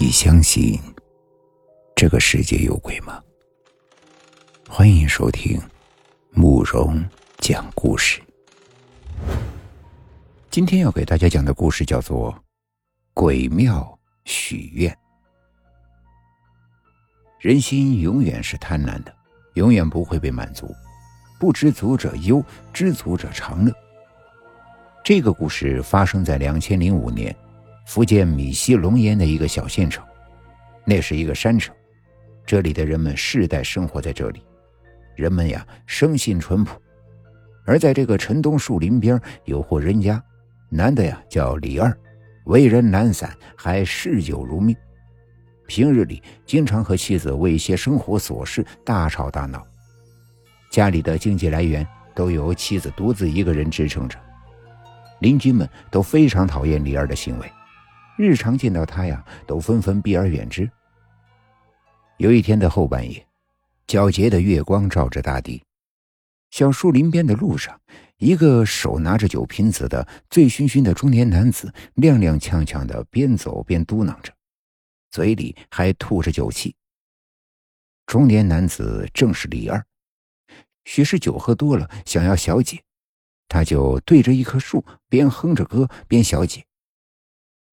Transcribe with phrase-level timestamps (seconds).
[0.00, 0.80] 你相信
[1.96, 3.20] 这个世界有鬼吗？
[4.68, 5.60] 欢迎收听
[6.30, 7.04] 慕容
[7.38, 8.22] 讲故事。
[10.52, 12.32] 今天要给大家讲的故事叫做
[13.12, 14.92] 《鬼庙许愿》。
[17.40, 19.12] 人心永远是贪婪的，
[19.54, 20.72] 永远不会被满足。
[21.40, 22.40] 不知足者忧，
[22.72, 23.74] 知足者常乐。
[25.02, 27.34] 这个故事发生在两千零五年。
[27.88, 30.04] 福建闽西龙岩的一个小县城，
[30.84, 31.74] 那是一个山城，
[32.44, 34.42] 这里的人们世代生活在这里，
[35.16, 36.78] 人们呀生性淳朴。
[37.64, 40.22] 而在这个城东树林边有户人家，
[40.68, 41.98] 男的呀叫李二，
[42.44, 44.76] 为人懒散，还嗜酒如命，
[45.66, 49.66] 平日里经常和妻子为一些生活琐事大吵大闹，
[50.70, 54.18] 家里的经济来源都由妻子独自一个人支撑着，
[55.20, 57.50] 邻居们都非常讨厌李二的行为。
[58.18, 60.68] 日常见到他呀，都纷纷避而远之。
[62.16, 63.24] 有一天的后半夜，
[63.86, 65.62] 皎洁的月光照着大地，
[66.50, 67.80] 小树林边的路上，
[68.16, 74.32] 一个手拿着酒瓶子的醉醺醺的中年男子，踉踉跄跄的边走边嘟囔着，
[75.12, 76.74] 嘴里还吐着酒气。
[78.04, 79.80] 中年男子正是李二，
[80.86, 82.82] 许是酒喝多了，想要小解，
[83.46, 86.64] 他就对着一棵树，边哼着歌边小解。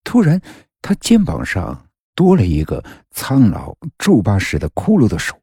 [0.06, 0.42] 突然，
[0.82, 5.38] 他肩膀上多了一个苍老皱巴似的骷髅的手。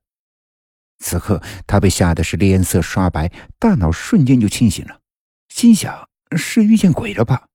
[1.01, 5.01] 此刻，他被吓得是脸色刷白，大脑瞬间就清醒了，
[5.49, 7.49] 心想：是遇见鬼了吧？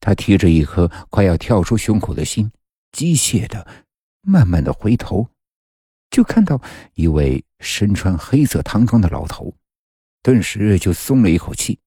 [0.00, 2.50] 他提着一颗快要跳出胸口的心，
[2.92, 3.66] 机械的、
[4.20, 5.28] 慢慢的回头，
[6.10, 6.60] 就看到
[6.94, 9.54] 一位身穿黑色唐装的老头，
[10.22, 11.78] 顿时就松了一口气。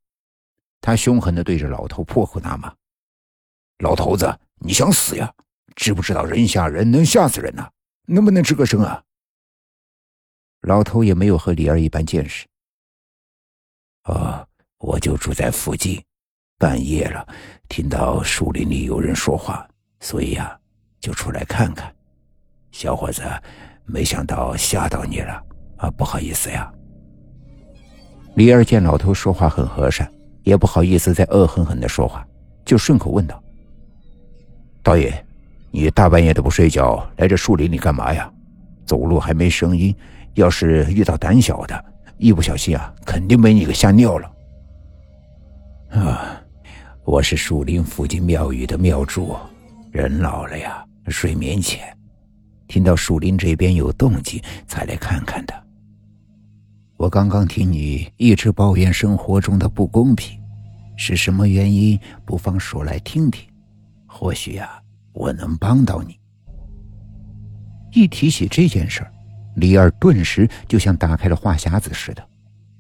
[0.80, 2.74] 他凶狠的对着老头破口大骂。
[3.82, 5.32] 老头子，你想死呀？
[5.76, 7.68] 知不知道人吓人能吓死人呐？
[8.06, 9.02] 能不能吱个声啊？
[10.62, 12.46] 老头也没有和李二一般见识。
[14.04, 14.48] 哦，
[14.78, 16.00] 我就住在附近，
[16.60, 17.28] 半夜了，
[17.70, 19.68] 听到树林里有人说话，
[20.00, 20.56] 所以呀，
[21.00, 21.92] 就出来看看。
[22.72, 23.24] 小伙子，
[23.86, 25.44] 没想到吓到你了
[25.78, 26.72] 啊，不好意思呀。
[28.36, 30.12] 李二见老头说话很和善，
[30.44, 32.24] 也不好意思再恶狠狠的说话，
[32.64, 33.41] 就顺口问道。
[34.84, 35.26] 导演，
[35.70, 38.32] 你大半夜的不睡觉，来这树林里干嘛呀？
[38.86, 39.96] 走路还没声音，
[40.34, 41.86] 要是遇到胆小的，
[42.18, 44.32] 一不小心啊，肯定被你给吓尿了。
[45.92, 46.42] 啊，
[47.06, 49.36] 我是树林附近庙宇的庙祝，
[49.92, 51.96] 人老了呀，睡眠浅，
[52.68, 55.54] 听到树林这边有动静，才来看看的。
[56.98, 60.40] 我刚刚听你一直抱怨生活中的不公平，
[60.98, 62.00] 是什么原因？
[62.26, 63.51] 不妨说来听听。
[64.14, 64.84] 或许呀，
[65.14, 66.20] 我能帮到你。
[67.94, 69.12] 一提起这件事儿，
[69.56, 72.24] 李二顿时就像打开了话匣子似的，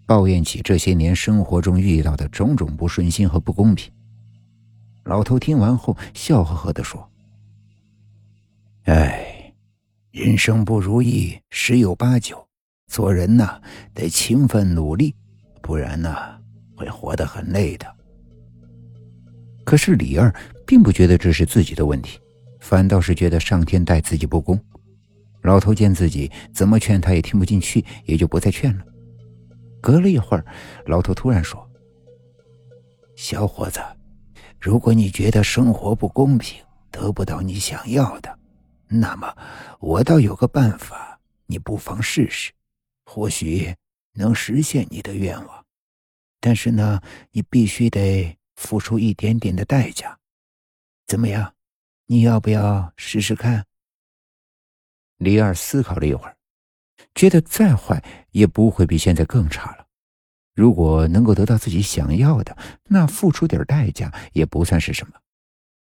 [0.05, 3.91] 抱怨起这些年生活中遇到的种种不顺心和不公平。
[5.05, 7.09] 老头听完后，笑呵呵的说
[8.85, 9.53] ：“哎，
[10.11, 12.45] 人生不如意十有八九，
[12.87, 13.59] 做人呐
[13.93, 15.15] 得勤奋努力，
[15.61, 16.11] 不然呢
[16.75, 17.87] 会活得很累的。”
[19.65, 20.33] 可是李二。
[20.71, 22.17] 并不觉得这是自己的问题，
[22.61, 24.57] 反倒是觉得上天待自己不公。
[25.41, 28.85] 老头见自己怎么劝他也听不进去，也就不再劝了。
[29.81, 30.45] 隔了一会儿，
[30.85, 31.69] 老头突然说
[33.17, 33.81] ：“小伙子，
[34.61, 38.39] 如果你觉得生活不公平，得不到你想要的，
[38.87, 39.35] 那么
[39.81, 42.49] 我倒有个办法，你不妨试试，
[43.03, 43.75] 或许
[44.13, 45.65] 能实现你的愿望。
[46.39, 47.01] 但是呢，
[47.33, 50.17] 你必须得付出一点点的代价。”
[51.11, 51.53] 怎么样？
[52.05, 53.67] 你要不要试试看？
[55.17, 56.37] 李二思考了一会儿，
[57.13, 59.85] 觉得再坏也不会比现在更差了。
[60.53, 62.55] 如果能够得到自己想要的，
[62.85, 65.19] 那付出点代价也不算是什么。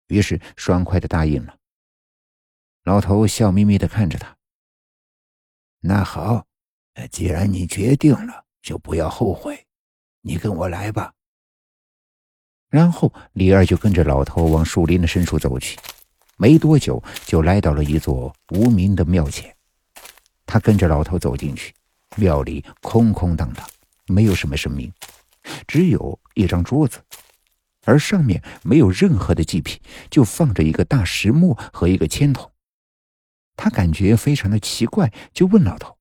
[0.07, 1.59] 于是爽快的答应了。
[2.85, 4.37] 老头笑眯眯的看着他。
[5.81, 6.47] 那好，
[7.11, 9.67] 既然你决定了，就不要后悔。
[10.21, 11.13] 你跟我来吧。
[12.71, 15.79] 然后李二就跟着老头往树林的深处走去，
[16.37, 19.55] 没多久就来到了一座无名的庙前。
[20.45, 21.75] 他跟着老头走进去，
[22.17, 23.67] 庙里空空荡荡，
[24.07, 24.93] 没有什么神明，
[25.67, 27.01] 只有一张桌子，
[27.85, 29.81] 而上面没有任何的祭品，
[30.11, 32.51] 就放着一个大石磨和一个铅筒。
[33.57, 35.97] 他感觉非常的奇怪，就问老头：“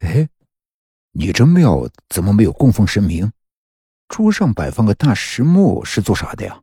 [0.00, 0.28] 哎，
[1.12, 3.30] 你这庙怎么没有供奉神明？”
[4.08, 6.60] 桌上摆放个大石磨是做啥的呀？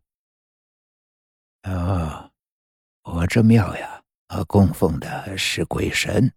[1.62, 2.30] 啊，
[3.04, 6.32] 我这庙呀，啊，供奉的是鬼神，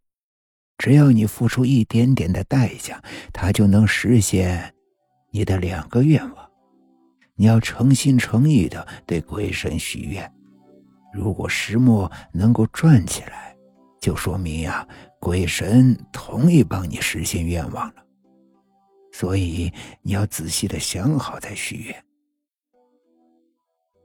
[0.76, 3.02] 只要你付出一点点的代价，
[3.32, 4.75] 他就能实现
[5.31, 6.50] 你的两个愿望。
[7.34, 10.31] 你要诚心诚意的对鬼神许愿，
[11.12, 13.56] 如果石磨能够转起来，
[14.00, 14.87] 就说明呀，
[15.20, 18.05] 鬼神同意帮你实现愿望了。
[19.19, 19.73] 所以
[20.03, 22.05] 你要仔细的想好再许愿。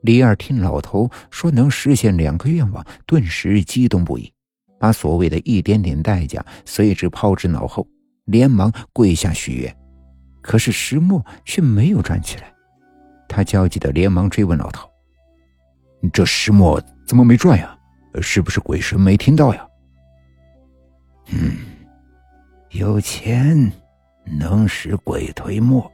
[0.01, 4.33] 李二听老头说能实现两个愿望，顿时激动不已，
[4.79, 7.87] 把所谓的一点点代价随之抛之脑后，
[8.25, 9.77] 连忙跪下许愿。
[10.41, 12.51] 可是石墨却没有转起来，
[13.29, 14.89] 他焦急的连忙追问老头
[16.11, 17.77] ：“这石墨怎么没转呀？
[18.19, 19.63] 是不是鬼神没听到呀
[21.29, 21.55] ？”“嗯，
[22.71, 23.71] 有钱
[24.25, 25.91] 能使鬼推磨。”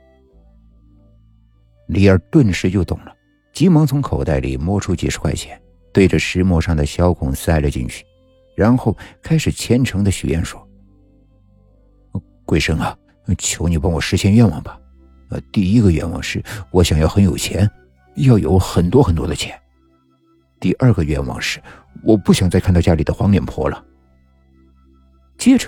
[1.88, 3.16] 李二顿时就懂了。
[3.52, 5.60] 急忙从口袋里摸出几十块钱，
[5.92, 8.06] 对着石磨上的小孔塞了进去，
[8.56, 10.66] 然后开始虔诚的许愿说
[12.46, 12.96] ：“鬼神啊，
[13.40, 14.80] 求你帮我实现愿望吧！
[15.30, 16.42] 呃，第一个愿望是
[16.72, 17.70] 我想要很有钱，
[18.18, 19.60] 要有很多很多的钱。
[20.60, 21.60] 第二个愿望是
[22.04, 23.84] 我不想再看到家里的黄脸婆了。”
[25.38, 25.68] 接着，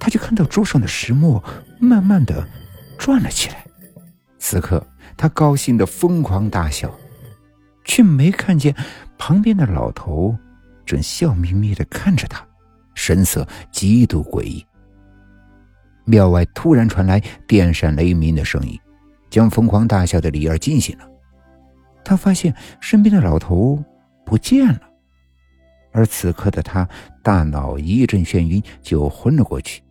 [0.00, 1.42] 他就看到桌上的石磨
[1.78, 2.44] 慢慢的
[2.98, 3.64] 转了起来，
[4.38, 4.84] 此刻
[5.16, 6.92] 他高兴的疯狂大笑。
[7.82, 8.72] 却没看见
[9.18, 10.36] 旁边的老头
[10.86, 12.46] 正笑眯眯的看着他，
[12.94, 14.64] 神色极度诡异。
[16.04, 18.78] 庙外突然传来电闪雷鸣的声音，
[19.28, 21.08] 将疯狂大笑的李二惊醒了。
[22.04, 23.82] 他发现身边的老头
[24.24, 24.80] 不见了，
[25.90, 26.88] 而此刻的他
[27.22, 29.82] 大脑一阵眩晕，就昏了过去。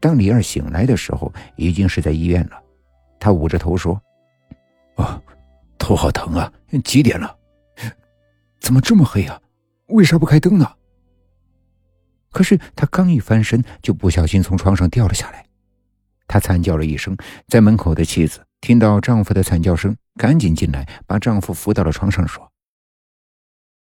[0.00, 2.60] 当李二醒来的时候，已经是在医院了。
[3.18, 4.00] 他捂着头说
[4.96, 5.22] ：“啊。”
[5.78, 6.52] 头好疼啊！
[6.84, 7.36] 几点了？
[8.60, 9.40] 怎么这么黑啊？
[9.86, 10.70] 为啥不开灯呢？
[12.30, 15.44] 可是他刚一翻身，就不小心从床上掉了下来。
[16.28, 17.16] 他惨叫了一声，
[17.48, 22.52] 在门口的妻子听到丈夫的惨叫声，赶紧进来，把丈夫扶到了床上，说：“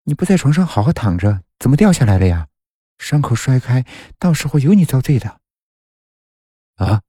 [0.04, 2.48] 你不在床上好好躺着，怎么掉下来了呀？
[3.00, 3.86] 伤口摔开，
[4.20, 5.40] 到时候有你遭罪的。”
[6.78, 7.04] 啊！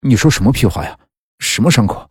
[0.00, 0.98] 你说什么屁话呀？
[1.38, 2.10] 什么伤口？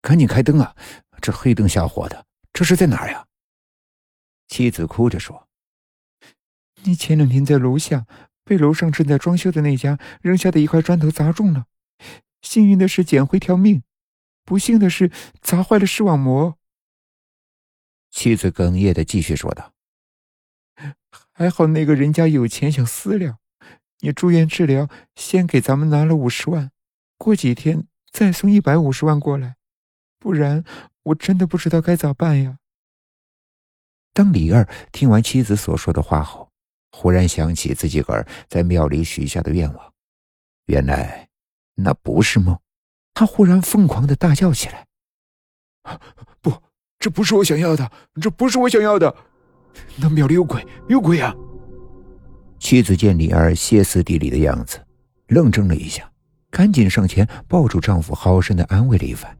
[0.00, 0.76] 赶紧开灯啊！
[1.20, 3.26] 这黑灯瞎火的，这是在哪儿呀？
[4.46, 5.48] 妻子哭着说
[6.84, 8.06] ：“你前两天在楼下
[8.44, 11.66] 被楼上正在装修的那家扔下的一块砖头砸中了，
[12.40, 13.82] 幸运的是捡回条命，
[14.44, 15.10] 不幸的是
[15.42, 16.56] 砸坏了视网膜。”
[18.10, 19.74] 妻子哽咽的继续说道
[21.32, 23.38] ：“还好那个人家有钱想私了，
[24.00, 26.70] 你住院治疗，先给咱们拿了五十万，
[27.16, 29.56] 过几天再送一百五十万过来，
[30.18, 30.64] 不然……”
[31.08, 32.58] 我真的不知道该咋办呀。
[34.12, 36.50] 当李二听完妻子所说的话后，
[36.92, 39.94] 忽然想起自己个儿在庙里许下的愿望，
[40.66, 41.30] 原来
[41.76, 42.58] 那不是梦。
[43.14, 44.86] 他忽然疯狂的大叫起来
[46.42, 46.62] ：“不，
[46.98, 47.90] 这不是我想要的，
[48.20, 49.16] 这不是我想要的！
[49.96, 51.34] 那庙里有鬼，有鬼啊！”
[52.58, 54.78] 妻子见李二歇斯底里的样子，
[55.28, 56.10] 愣怔了一下，
[56.50, 59.34] 赶紧上前抱住丈夫，好生的安慰了一番。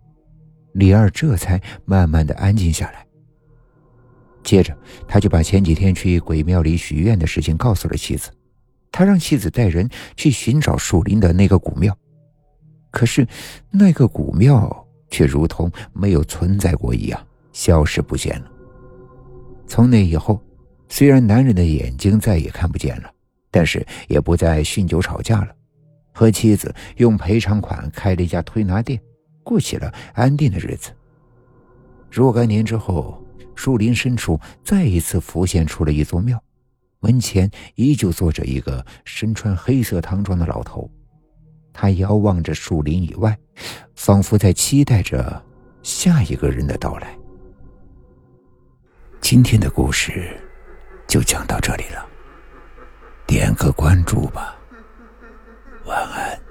[0.73, 3.05] 李二这才慢慢的安静下来。
[4.45, 4.77] 接着，
[5.07, 8.31] 他就把前几天去鬼庙里许愿的事情告诉了妻子。
[8.91, 11.95] 他让妻子带人去寻找树林的那个古庙，
[12.91, 13.27] 可是
[13.71, 18.51] 那个古庙却如同没有存在过一样，消失不见了。
[19.67, 20.43] 从那以后，
[20.89, 23.11] 虽然男人的眼睛再也看不见了，
[23.51, 25.49] 但是也不再酗酒吵架了，
[26.13, 29.01] 和妻子用赔偿款开了一家推拿店。
[29.45, 30.91] 过起了安定的日子。
[32.11, 33.23] 若干年之后，
[33.55, 36.39] 树林深处再一次浮现出了一座庙，
[37.01, 40.91] 门前依旧坐着一个身穿黑色唐装的老头，
[41.73, 43.39] 他遥望着树林以外，
[43.95, 45.43] 仿佛在期待着
[45.83, 47.17] 下一个人的到来。
[49.23, 50.39] 今天的故事
[51.09, 52.07] 就讲到这里了。
[53.27, 54.57] 点个关注吧。
[55.87, 56.48] 晚安。